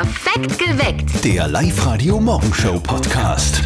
[0.00, 1.24] Perfekt geweckt.
[1.24, 3.62] Der Live-Radio-Morgenshow-Podcast.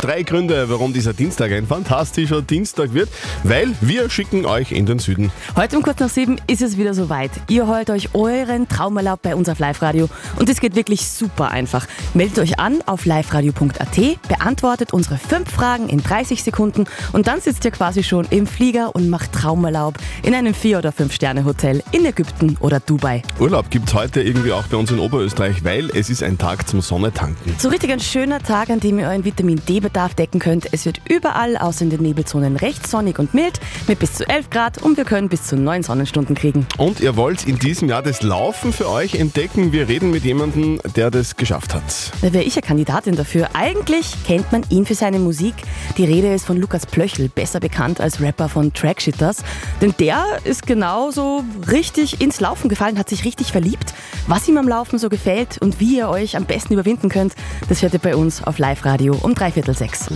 [0.00, 3.08] Drei Gründe, warum dieser Dienstag ein fantastischer Dienstag wird,
[3.42, 5.32] weil wir schicken euch in den Süden.
[5.56, 7.30] Heute um kurz nach sieben ist es wieder soweit.
[7.48, 11.86] Ihr holt euch euren Traumerlaub bei uns auf Live-Radio und es geht wirklich super einfach.
[12.14, 17.64] Meldet euch an auf liveradio.at, beantwortet unsere fünf Fragen in 30 Sekunden und dann sitzt
[17.64, 22.56] ihr quasi schon im Flieger und macht Traumerlaub in einem Vier- oder Fünf-Sterne-Hotel in Ägypten
[22.60, 23.22] oder Dubai.
[23.40, 26.80] Urlaub gibt's heute irgendwie auch bei uns in Oberösterreich, weil es ist ein Tag zum
[26.80, 27.54] Sonne tanken.
[27.58, 30.72] So richtig ein schöner Tag, an dem ihr euren Vitamin D-Bedarf decken könnt.
[30.72, 34.48] Es wird überall außer in den Nebelzonen recht sonnig und mild mit bis zu 11
[34.48, 36.66] Grad und wir können bis zu 9 Sonnenstunden kriegen.
[36.78, 39.70] Und ihr wollt in diesem Jahr das Laufen für euch entdecken.
[39.70, 42.12] Wir reden mit jemandem, der das geschafft hat.
[42.22, 43.50] Da wäre ich ja Kandidatin dafür.
[43.52, 45.54] Eigentlich kennt man ihn für seine Musik.
[45.98, 49.44] Die Rede ist von Lukas Plöchel, besser bekannt als Rapper von Trackshitters.
[49.82, 53.92] Denn der ist genauso richtig ins Laufen gefallen, hat sich richtig verliebt.
[54.26, 57.34] Was ihm am Laufen so gefällt und wie ihr euch am besten überwinden könnt,
[57.70, 60.06] das hört ihr bei uns auf Live-Radio um dreiviertel sechs.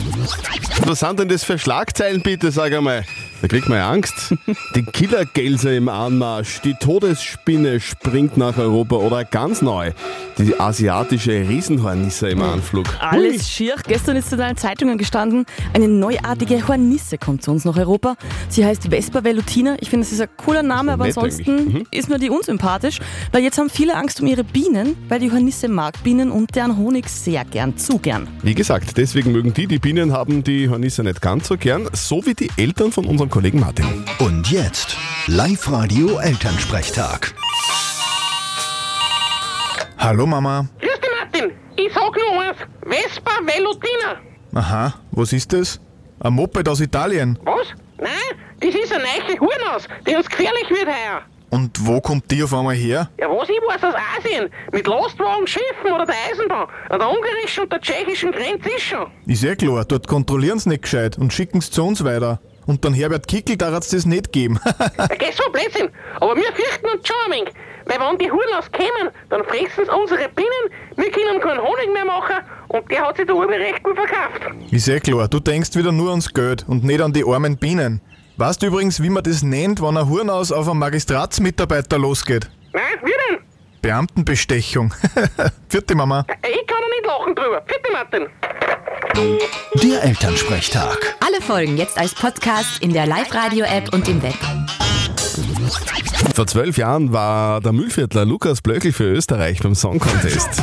[0.85, 3.05] Was sind denn das für Schlagzeilen bitte, sag einmal?
[3.41, 4.35] Da kriegt man ja Angst.
[4.77, 9.91] Die Killergelse im Anmarsch, die Todesspinne springt nach Europa oder ganz neu,
[10.39, 12.87] die asiatische Riesenhornisse im Anflug.
[13.01, 13.75] Alles schier.
[13.87, 18.15] Gestern ist in allen Zeitungen gestanden, eine neuartige Hornisse kommt zu uns nach Europa.
[18.49, 19.77] Sie heißt Vespa velutina.
[19.81, 21.65] Ich finde, das ist ein cooler Name, aber ansonsten.
[21.65, 21.87] Mhm.
[21.91, 23.01] ist mir die unsympathisch,
[23.33, 26.77] weil jetzt haben viele Angst um ihre Bienen, weil die Hornisse mag Bienen und deren
[26.77, 28.27] Honig sehr gern, zu gern.
[28.43, 32.27] Wie gesagt, deswegen mögen die, die Bienen haben die Hornisse nicht ganz so gern, so
[32.27, 33.87] wie die Eltern von unserem Kollegen Martin.
[34.19, 34.97] Und jetzt
[35.29, 37.35] Live-Radio Elternsprechtag.
[39.97, 40.67] Hallo Mama.
[40.81, 41.53] Grüß dich, Martin.
[41.77, 42.59] Ich sag nur eins.
[42.85, 44.21] Vespa Velutina.
[44.55, 45.81] Aha, was ist das?
[46.19, 47.39] Ein Moped aus Italien.
[47.45, 47.69] Was?
[47.99, 48.11] Nein,
[48.59, 51.23] das ist eine neue Hurnaus, die uns gefährlich wird heuer.
[51.53, 53.11] Und wo kommt die auf einmal her?
[53.21, 54.49] Ja, was ich weiß aus Asien.
[54.73, 56.67] Mit Lastwagen, Schiffen oder der Eisenbahn.
[56.89, 59.07] An der ungarischen und der tschechischen Grenze ist schon.
[59.27, 62.41] Ist eh klar, dort kontrollieren sie nicht gescheit und schicken es zu uns weiter.
[62.65, 64.59] Und dann Herbert Kickel, da hat's das nicht geben.
[64.97, 65.91] Ja, geh so Blödsinn.
[66.21, 67.55] Aber wir fürchten uns schon ein wenig.
[67.85, 72.07] Weil wenn die Hurnaus kommen, dann fressen sie unsere Bienen, wir können keinen Honig mehr
[72.07, 72.37] machen
[72.69, 74.41] und der hat sich da recht gut verkauft.
[74.71, 78.01] Ist eh klar, du denkst wieder nur ans Geld und nicht an die armen Bienen.
[78.37, 82.49] Weißt du übrigens, wie man das nennt, wenn ein Hurnaus auf einen Magistratsmitarbeiter losgeht?
[82.73, 83.41] Nein, wie denn?
[83.83, 84.95] Beamtenbestechung.
[85.69, 86.25] Vierte Mama.
[86.43, 87.61] Ich kann ja nicht lachen drüber.
[87.61, 88.29] Bitte, Martin.
[89.83, 91.17] Der Elternsprechtag.
[91.21, 94.35] Alle Folgen jetzt als Podcast in der Live-Radio-App und im Web.
[96.35, 100.63] Vor zwölf Jahren war der Müllviertler Lukas Blöckel für Österreich beim Song Contest.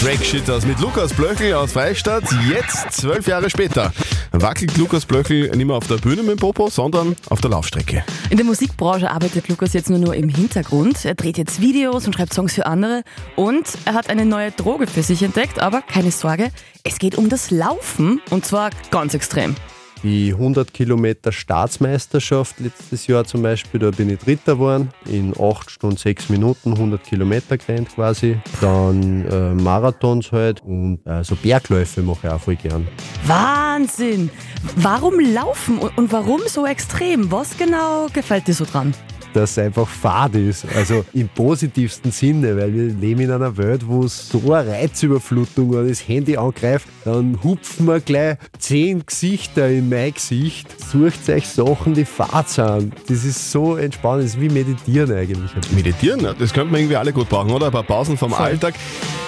[0.00, 2.24] Trackshitters mit Lukas Blöchel aus Freistadt.
[2.48, 3.92] Jetzt, zwölf Jahre später,
[4.32, 8.02] wackelt Lukas Blöchel nicht mehr auf der Bühne mit dem Popo, sondern auf der Laufstrecke.
[8.30, 11.04] In der Musikbranche arbeitet Lukas jetzt nur, nur im Hintergrund.
[11.04, 13.02] Er dreht jetzt Videos und schreibt Songs für andere.
[13.36, 15.60] Und er hat eine neue Droge für sich entdeckt.
[15.60, 16.50] Aber keine Sorge,
[16.82, 18.22] es geht um das Laufen.
[18.30, 19.54] Und zwar ganz extrem.
[20.02, 25.70] Die 100 Kilometer Staatsmeisterschaft letztes Jahr zum Beispiel, da bin ich Dritter geworden, in 8
[25.70, 28.38] Stunden 6 Minuten 100 Kilometer gerannt quasi.
[28.60, 32.88] Dann äh, Marathons halt und äh, so Bergläufe mache ich auch voll gern.
[33.26, 34.30] Wahnsinn!
[34.76, 37.30] Warum laufen und und warum so extrem?
[37.30, 38.94] Was genau gefällt dir so dran?
[39.32, 43.86] Dass es einfach fad ist, also im positivsten Sinne, weil wir leben in einer Welt,
[43.86, 49.68] wo es so eine Reizüberflutung, wenn das Handy angreift, dann hupfen wir gleich zehn Gesichter
[49.68, 50.68] in mein Gesicht.
[50.80, 52.94] Sucht euch Sachen, die fad sind.
[53.08, 55.50] Das ist so entspannend, das ist wie Meditieren eigentlich.
[55.72, 57.66] Meditieren, das könnte man irgendwie alle gut brauchen, oder?
[57.66, 58.74] Ein paar Pausen vom Alltag.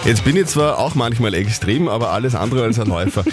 [0.04, 3.24] Jetzt bin ich zwar auch manchmal extrem, aber alles andere als ein Läufer.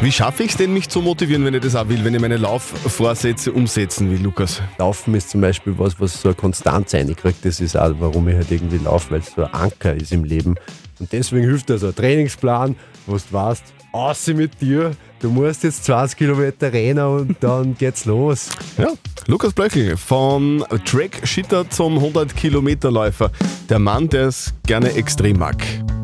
[0.00, 2.20] Wie schaffe ich es denn, mich zu motivieren, wenn ich das auch will, wenn ich
[2.20, 4.60] meine Laufvorsätze umsetzen will, Lukas?
[4.78, 7.44] Laufen ist zum Beispiel was, was so eine Konstanz reinkriegt.
[7.44, 10.24] Das ist auch, warum ich halt irgendwie laufe, weil es so ein Anker ist im
[10.24, 10.56] Leben.
[10.98, 15.84] Und deswegen hilft also ein Trainingsplan, wo du weißt, außer mit dir, du musst jetzt
[15.84, 18.50] 20 Kilometer rennen und dann geht's los.
[18.76, 18.92] Ja,
[19.26, 23.30] Lukas Blöckel von Track-Shitter zum 100-Kilometer-Läufer.
[23.68, 25.56] Der Mann, der es gerne extrem mag.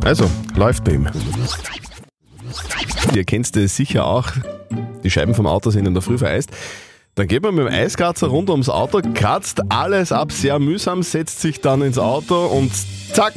[0.05, 1.09] Also, läuft bei ihm.
[3.15, 4.29] Ihr kennt es sicher auch.
[5.03, 6.51] Die Scheiben vom Auto sind in der Früh vereist.
[7.17, 11.41] Dann geht man mit dem Eiskratzer rund ums Auto, kratzt alles ab, sehr mühsam, setzt
[11.41, 12.71] sich dann ins Auto und
[13.12, 13.35] zack,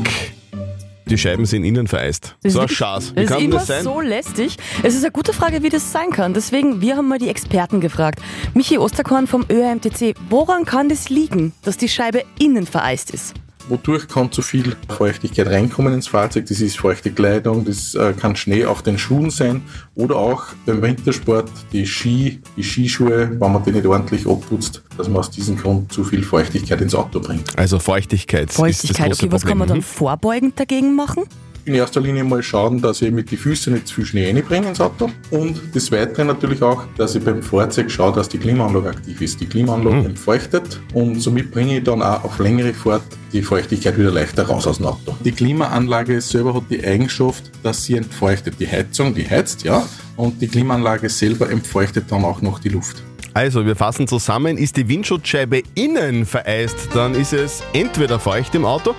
[1.07, 2.35] die Scheiben sind innen vereist.
[2.43, 3.11] Das so ein ist- Schatz.
[3.11, 3.83] Wie Das ist kann immer das sein?
[3.83, 4.57] so lästig.
[4.83, 6.33] Es ist eine gute Frage, wie das sein kann.
[6.33, 8.19] Deswegen, wir haben mal die Experten gefragt.
[8.53, 13.33] Michi Osterkorn vom ÖRMTC, woran kann das liegen, dass die Scheibe innen vereist ist?
[13.69, 16.45] Wodurch kann zu viel Feuchtigkeit reinkommen ins Fahrzeug?
[16.47, 19.61] Das ist feuchte Kleidung, das äh, kann Schnee auf den Schuhen sein
[19.95, 25.07] oder auch beim Wintersport die Ski, die Skischuhe, wenn man die nicht ordentlich abputzt, dass
[25.07, 27.57] man aus diesem Grund zu viel Feuchtigkeit ins Auto bringt.
[27.57, 28.51] Also Feuchtigkeit.
[28.51, 29.81] Feuchtigkeit, ist das große okay, was kann man Problem.
[29.81, 31.23] dann vorbeugend dagegen machen?
[31.65, 34.67] In erster Linie mal schauen, dass ich mit den Füßen nicht zu viel Schnee reinbringe
[34.67, 35.09] ins Auto.
[35.31, 39.39] Und das Weitere natürlich auch, dass ich beim Fahrzeug schaue, dass die Klimaanlage aktiv ist.
[39.39, 40.05] Die Klimaanlage Mhm.
[40.07, 44.67] entfeuchtet und somit bringe ich dann auch auf längere Fahrt die Feuchtigkeit wieder leichter raus
[44.67, 45.15] aus dem Auto.
[45.23, 48.55] Die Klimaanlage selber hat die Eigenschaft, dass sie entfeuchtet.
[48.59, 49.85] Die Heizung, die heizt, ja,
[50.17, 53.01] und die Klimaanlage selber entfeuchtet dann auch noch die Luft.
[53.33, 54.57] Also, wir fassen zusammen.
[54.57, 58.93] Ist die Windschutzscheibe innen vereist, dann ist es entweder feucht im Auto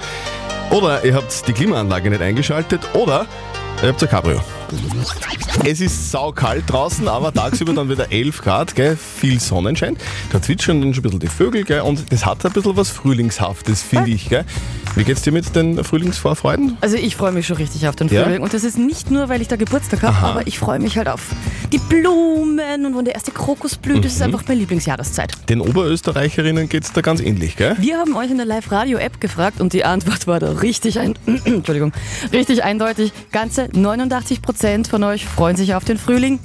[0.74, 3.26] oder ihr habt die Klimaanlage nicht eingeschaltet oder
[3.82, 4.40] ihr habt ein Cabrio.
[5.64, 8.96] Es ist saukalt draußen, aber tagsüber dann wieder 11 Grad, gell?
[8.96, 9.96] viel Sonnenschein.
[10.32, 11.80] Da zwitschern dann schon ein bisschen die Vögel gell?
[11.80, 14.28] und das hat ein bisschen was Frühlingshaftes, finde ich.
[14.28, 14.44] Gell?
[14.96, 16.76] Wie geht's dir mit den Frühlingsvorfreuden?
[16.80, 18.24] Also ich freue mich schon richtig auf den Ja?
[18.24, 18.42] Frühling.
[18.42, 21.08] Und das ist nicht nur, weil ich da Geburtstag habe, aber ich freue mich halt
[21.08, 21.20] auf
[21.72, 24.04] die Blumen und wenn der erste Krokus blüht.
[24.04, 24.26] Das ist Mhm.
[24.26, 25.32] einfach meine Lieblingsjahreszeit.
[25.48, 27.76] Den Oberösterreicherinnen geht's da ganz ähnlich, gell?
[27.80, 31.92] Wir haben euch in der Live-Radio-App gefragt und die Antwort war da richtig, ein Entschuldigung,
[32.32, 33.12] richtig eindeutig.
[33.32, 36.40] Ganze 89% von euch freuen sich auf den Frühling.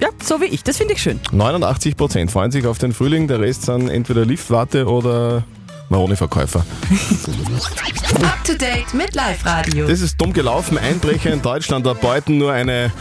[0.00, 0.62] Ja, so wie ich.
[0.62, 1.18] Das finde ich schön.
[1.32, 5.42] 89% freuen sich auf den Frühling, der Rest sind entweder Liftwarte oder
[5.88, 6.64] Maroni-Verkäufer.
[8.22, 9.88] Up to date mit Live Radio.
[9.88, 10.78] Das ist dumm gelaufen.
[10.78, 12.92] Einbrecher in Deutschland erbeuten nur eine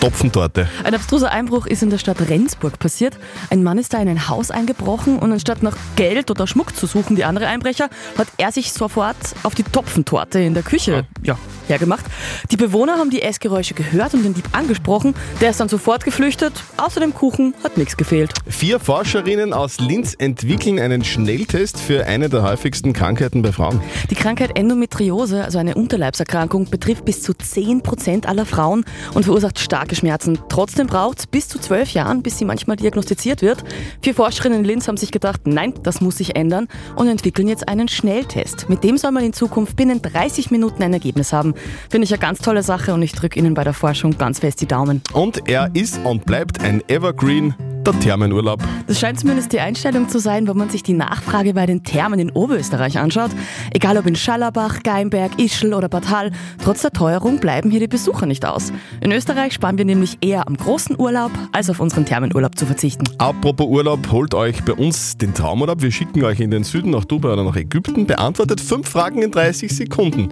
[0.00, 0.66] Topfentorte.
[0.82, 3.18] Ein abstruser Einbruch ist in der Stadt Rendsburg passiert.
[3.50, 6.86] Ein Mann ist da in ein Haus eingebrochen und anstatt nach Geld oder Schmuck zu
[6.86, 11.38] suchen, wie andere Einbrecher, hat er sich sofort auf die Topfentorte in der Küche ja,
[11.68, 12.06] hergemacht.
[12.50, 15.14] Die Bewohner haben die Essgeräusche gehört und den Dieb angesprochen.
[15.42, 16.64] Der ist dann sofort geflüchtet.
[16.78, 18.32] Außer dem Kuchen hat nichts gefehlt.
[18.48, 23.82] Vier Forscherinnen aus Linz entwickeln einen Schnelltest für eine der häufigsten Krankheiten bei Frauen.
[24.08, 29.89] Die Krankheit Endometriose, also eine Unterleibserkrankung, betrifft bis zu 10% aller Frauen und verursacht starke
[29.96, 30.38] Schmerzen.
[30.48, 33.64] Trotzdem braucht es bis zu 12 Jahren, bis sie manchmal diagnostiziert wird.
[34.02, 37.68] Vier Forscherinnen in Linz haben sich gedacht, nein, das muss sich ändern und entwickeln jetzt
[37.68, 38.68] einen Schnelltest.
[38.68, 41.54] Mit dem soll man in Zukunft binnen 30 Minuten ein Ergebnis haben.
[41.88, 44.60] Finde ich eine ganz tolle Sache und ich drücke Ihnen bei der Forschung ganz fest
[44.60, 45.02] die Daumen.
[45.12, 47.54] Und er ist und bleibt ein Evergreen,
[47.86, 48.62] der Thermenurlaub.
[48.86, 52.18] Das scheint zumindest die Einstellung zu sein, wenn man sich die Nachfrage bei den Thermen
[52.18, 53.30] in Oberösterreich anschaut.
[53.72, 56.30] Egal ob in Schallerbach, Geimberg, Ischl oder Bad Hall,
[56.62, 58.72] trotz der Teuerung bleiben hier die Besucher nicht aus.
[59.00, 63.04] In Österreich sparen wir nämlich eher am großen Urlaub, als auf unseren Thermenurlaub zu verzichten.
[63.18, 65.82] Apropos Urlaub, holt euch bei uns den Traumurlaub.
[65.82, 68.06] Wir schicken euch in den Süden nach Dubai oder nach Ägypten.
[68.06, 70.28] Beantwortet fünf Fragen in 30 Sekunden.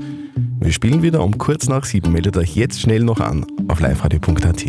[0.61, 2.13] Wir spielen wieder um kurz nach sieben.
[2.13, 4.67] Meldet euch jetzt schnell noch an auf liveradio.at.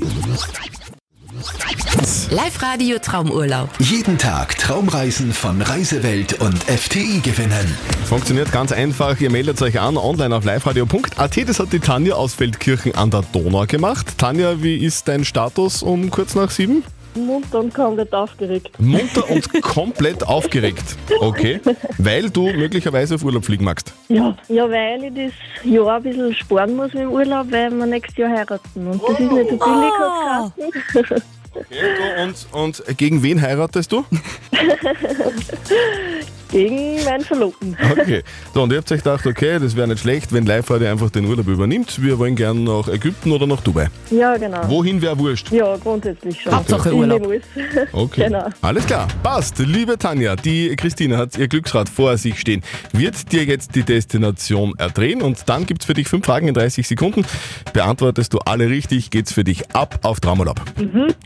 [1.99, 3.67] Live Radio Traumurlaub.
[3.79, 7.75] Jeden Tag Traumreisen von Reisewelt und FTI gewinnen.
[8.05, 9.19] Funktioniert ganz einfach.
[9.19, 11.49] Ihr meldet euch an online auf liveradio.at.
[11.49, 14.17] Das hat die Tanja aus Feldkirchen an der Donau gemacht.
[14.17, 16.83] Tanja, wie ist dein Status um kurz nach sieben?
[17.15, 18.79] munter und komplett aufgeregt.
[18.79, 20.95] Munter und komplett aufgeregt.
[21.19, 21.59] Okay.
[21.97, 23.91] Weil du möglicherweise auf Urlaub fliegen magst.
[24.07, 27.85] Ja, ja, weil ich das Jahr ein bisschen sparen muss mit dem Urlaub, weil wir
[27.87, 28.87] nächstes Jahr heiraten.
[28.87, 31.23] Und das ist nicht so billig,
[31.69, 32.51] geheißen.
[32.51, 34.05] Und, und gegen wen heiratest du?
[36.51, 37.77] Gegen meinen Verlobten.
[37.99, 38.23] Okay.
[38.53, 41.09] So, und ihr habt euch gedacht, okay, das wäre nicht schlecht, wenn Live Radio einfach
[41.09, 42.01] den Urlaub übernimmt.
[42.01, 43.87] Wir wollen gerne nach Ägypten oder nach Dubai.
[44.09, 44.67] Ja, genau.
[44.69, 45.51] Wohin wäre wurscht.
[45.51, 46.53] Ja, grundsätzlich schon.
[46.55, 47.19] Hauptsache Urlaub.
[47.91, 48.25] Okay.
[48.25, 48.47] Genau.
[48.61, 49.07] Alles klar.
[49.23, 49.59] Passt.
[49.59, 52.63] Liebe Tanja, die Christine hat ihr Glücksrad vor sich stehen.
[52.93, 56.87] Wird dir jetzt die Destination erdrehen und dann gibt's für dich fünf Fragen in 30
[56.87, 57.25] Sekunden.
[57.73, 60.61] Beantwortest du alle richtig, geht's für dich ab auf Traumurlaub.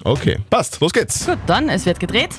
[0.04, 0.38] Okay.
[0.50, 0.80] Passt.
[0.80, 1.26] Los geht's.
[1.26, 2.32] Gut, dann, es wird gedreht.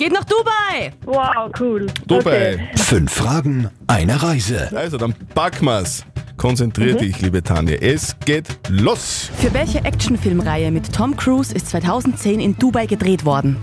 [0.00, 0.94] Geht nach Dubai!
[1.04, 1.86] Wow, cool.
[2.06, 2.54] Dubai.
[2.54, 2.58] Okay.
[2.74, 4.70] Fünf Fragen, eine Reise.
[4.74, 6.06] Also, dann packen wir's.
[6.38, 7.74] Konzentrier dich, liebe Tanja.
[7.74, 9.30] Es geht los.
[9.36, 13.58] Für welche Actionfilmreihe mit Tom Cruise ist 2010 in Dubai gedreht worden?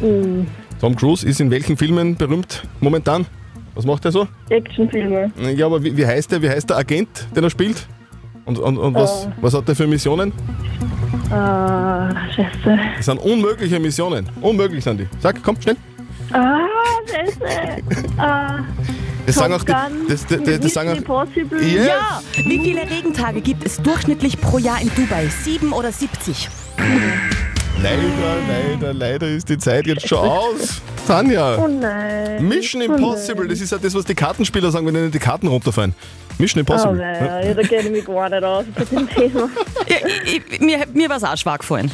[0.00, 0.48] Mm,
[0.80, 3.24] Tom Cruise ist in welchen Filmen berühmt momentan?
[3.76, 4.26] Was macht er so?
[4.48, 5.30] Actionfilme.
[5.54, 6.42] Ja, aber wie, wie heißt der?
[6.42, 7.86] Wie heißt der Agent, den er spielt?
[8.46, 9.28] Und, und, und was, Äh.
[9.42, 10.32] was hat er für Missionen?
[11.30, 12.78] Ah, scheiße.
[12.96, 14.28] Das sind unmögliche Missionen.
[14.40, 15.08] Unmöglich sind die.
[15.20, 15.76] Sag, komm, schnell.
[16.32, 16.58] Ah,
[17.10, 17.38] scheiße.
[18.18, 18.60] Ah,
[19.26, 19.72] Das sagen auch die.
[20.08, 20.96] Das, das, das, das sagen auch.
[20.96, 21.62] Impossible.
[21.62, 21.88] Yes.
[21.88, 22.20] Ja!
[22.34, 25.26] Wie viele Regentage gibt es durchschnittlich pro Jahr in Dubai?
[25.42, 26.48] Sieben oder 70?
[27.82, 28.02] Leider,
[28.48, 30.80] leider, leider ist die Zeit jetzt schon aus.
[31.06, 31.56] Tanja.
[31.56, 32.46] Oh nein.
[32.48, 33.50] Mission Oh Impossible, nein.
[33.50, 35.94] das ist ja das, was die Kartenspieler sagen, wenn ihnen die Karten runterfallen.
[36.38, 36.96] Mission Oh Impossible.
[36.96, 39.48] nein, ja, da kenne ich mich gar nicht aus bei dem Thema.
[39.86, 41.90] Ich, ich, mir mir war es auch schwach gefallen.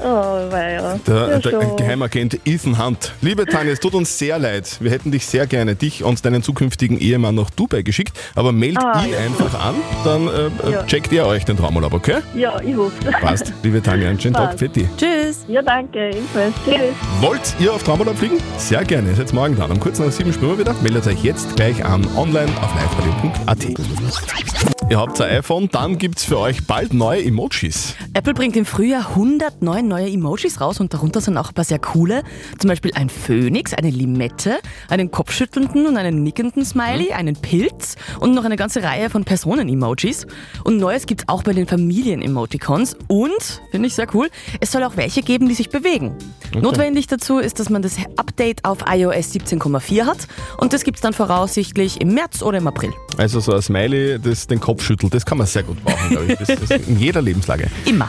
[0.00, 0.04] Oh,
[0.50, 0.98] weia.
[1.06, 1.76] Der, ja, der schon.
[1.76, 3.12] Geheimagent Ethan Hunt.
[3.20, 4.76] Liebe Tanja, es tut uns sehr leid.
[4.80, 8.82] Wir hätten dich sehr gerne, dich und deinen zukünftigen Ehemann nach Dubai geschickt, aber meldet
[8.82, 9.18] Ah, ihn ja.
[9.18, 9.74] einfach an,
[10.04, 10.82] dann äh, Ja.
[10.86, 12.18] checkt ihr euch den Traumurlaub, okay?
[12.34, 12.92] Ja, ich hoffe.
[13.20, 13.52] Passt.
[13.62, 14.46] Liebe Tanja, einen schönen Tag.
[14.50, 14.58] Passt.
[14.58, 14.88] Fetti.
[14.96, 15.44] Tschüss.
[15.48, 16.10] Ja, danke.
[16.10, 16.54] Ebenfalls.
[16.64, 16.94] Tschüss.
[17.20, 18.38] Wollt ihr auf Traumurlaub fliegen?
[18.58, 19.10] Sehr gerne.
[19.12, 19.70] Ist jetzt morgen dran.
[19.70, 20.74] Um kurz nach sieben spüren wir wieder.
[20.82, 24.83] Meldet euch jetzt gleich an online auf liveradio.at.
[24.94, 27.96] Ihr habt ein iPhone, dann gibt's für euch bald neue Emojis.
[28.12, 31.80] Apple bringt im Frühjahr 109 neue Emojis raus und darunter sind auch ein paar sehr
[31.80, 32.22] coole.
[32.60, 38.34] Zum Beispiel ein Phönix, eine Limette, einen kopfschüttelnden und einen nickenden Smiley, einen Pilz und
[38.34, 40.28] noch eine ganze Reihe von Personen-Emojis.
[40.62, 44.28] Und Neues gibt's auch bei den Familien-Emoticons und, finde ich sehr cool,
[44.60, 46.14] es soll auch welche geben, die sich bewegen.
[46.54, 51.14] Notwendig dazu ist, dass man das Update auf iOS 17,4 hat und das gibt's dann
[51.14, 52.92] voraussichtlich im März oder im April.
[53.16, 56.26] Also so ein Smiley, das den Kopf schüttelt, das kann man sehr gut brauchen, glaube
[56.32, 56.38] ich.
[56.38, 57.70] Das, das in jeder Lebenslage.
[57.84, 58.08] Immer.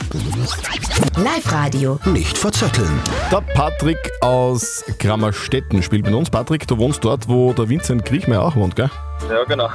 [1.18, 2.00] Live-Radio.
[2.06, 3.00] Nicht verzetteln.
[3.32, 6.30] Der Patrick aus Grammerstetten spielt mit uns.
[6.30, 8.90] Patrick, du wohnst dort, wo der Vincent Kriechmeier auch wohnt, gell?
[9.30, 9.70] Ja, genau.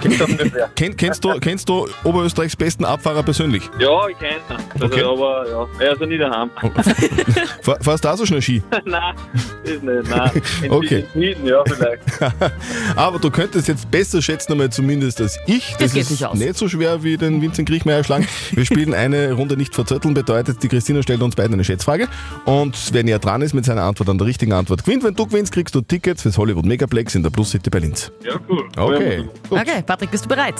[0.77, 3.63] Kenn, kennst, du, kennst du Oberösterreichs besten Abfahrer persönlich?
[3.79, 4.57] Ja, ich kenne ihn.
[4.75, 5.03] Also, Okay.
[5.03, 6.51] Aber ja, er ist ja nie daheim.
[7.63, 8.63] Fahr- Fahrst du auch so schnell Ski?
[8.85, 9.15] nein,
[9.65, 10.09] ist nicht.
[10.11, 10.31] Nein.
[10.63, 11.05] In Okay.
[11.13, 12.03] Schweden, ja, vielleicht.
[12.97, 15.75] Aber du könntest jetzt besser schätzen, einmal zumindest als ich.
[15.79, 16.39] Das geht ist nicht aus.
[16.39, 18.27] nicht so schwer wie den Vincent Kriechmeier schlagen.
[18.53, 22.09] Wir spielen eine Runde nicht verzötteln, bedeutet, die Christina stellt uns beiden eine Schätzfrage.
[22.45, 25.27] Und wenn er dran ist mit seiner Antwort an der richtigen Antwort gewinnt, wenn du
[25.27, 28.11] gewinnst, kriegst du Tickets fürs Hollywood Megaplex in der Plus City bei Linz.
[28.25, 28.67] Ja, cool.
[28.77, 29.61] Okay, gut.
[29.61, 30.55] Okay, Patrick, bist du bereit?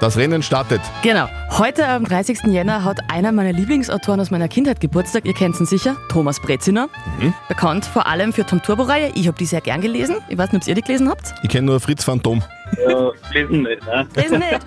[0.00, 0.80] Das Rennen startet.
[1.02, 1.28] Genau.
[1.50, 2.44] Heute am 30.
[2.44, 5.24] Jänner hat einer meiner Lieblingsautoren aus meiner Kindheit Geburtstag.
[5.24, 6.88] Ihr kennt ihn sicher, Thomas Breziner.
[7.48, 9.12] Bekannt vor allem für Tom Turbo-Reihe.
[9.14, 10.16] Ich habe die sehr gern gelesen.
[10.28, 11.34] Ich weiß nicht, ob ihr die gelesen habt.
[11.42, 12.42] Ich kenne nur Fritz Phantom.
[12.88, 14.06] Ja, lesen nicht, ne?
[14.16, 14.60] Lesen nicht.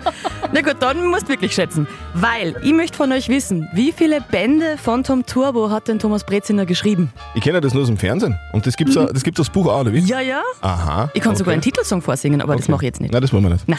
[0.52, 1.86] Na gut, dann musst du wirklich schätzen.
[2.14, 6.24] Weil ich möchte von euch wissen, wie viele Bände von Tom Turbo hat denn Thomas
[6.24, 7.12] Breziner geschrieben?
[7.34, 8.38] Ich kenne das nur aus dem Fernsehen.
[8.52, 9.98] Und das gibt's, auch- das gibt das Buch auch, oder wie?
[10.00, 10.42] Ja, ja.
[10.60, 11.10] Aha.
[11.14, 11.70] Ich kann sogar einen okay.
[11.70, 12.72] Titelsong vorsingen, aber das Okay.
[12.72, 13.12] mache ich jetzt nicht.
[13.12, 13.64] Nein, das wollen wir nicht.
[13.66, 13.76] Na.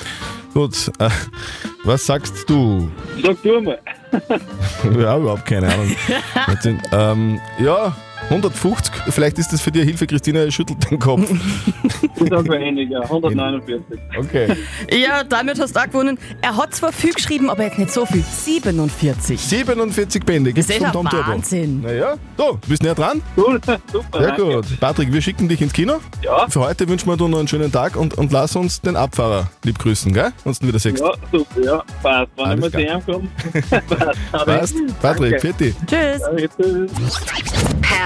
[0.53, 1.09] Gut, äh,
[1.85, 2.91] was sagst du?
[3.23, 3.79] Sag du mal.
[4.99, 5.95] Ja, überhaupt keine Ahnung.
[6.91, 7.95] Ähm, ja,
[8.29, 8.93] 150.
[9.09, 11.29] Vielleicht ist das für dich Hilfe, Christina schüttelt den Kopf.
[11.31, 13.01] Ich sag weniger.
[13.03, 13.99] 149.
[14.17, 14.55] Okay.
[14.91, 16.19] Ja, damit hast du auch gewonnen.
[16.41, 18.21] Er hat zwar viel geschrieben, aber jetzt nicht so viel.
[18.23, 19.39] 47.
[19.39, 21.31] 47 Bände Das gibt's ist von ja Tom Turbo.
[21.31, 21.81] Wahnsinn.
[21.81, 23.21] Naja, so, du bist näher dran.
[23.35, 23.59] Cool,
[23.91, 24.21] super.
[24.21, 24.43] Ja danke.
[24.43, 24.79] gut.
[24.79, 25.95] Patrick, wir schicken dich ins Kino.
[26.21, 26.47] Ja.
[26.49, 29.49] Für heute wünschen wir dir noch einen schönen Tag und, und lass uns den Abfahrer
[29.63, 30.31] lieb grüßen, gell?
[30.43, 31.01] Uns wieder sechst.
[31.03, 31.83] Ja, super, ja.
[32.03, 32.29] Passt.
[32.35, 33.01] Wenn Alles ich mal klar.
[33.05, 33.29] zu ihm komme.
[34.31, 34.45] Passt.
[34.45, 34.75] Passt.
[35.01, 35.39] Patrick, Danke.
[35.39, 35.75] Fetti.
[35.88, 36.21] Tschüss.
[36.21, 36.91] Danke, tschüss.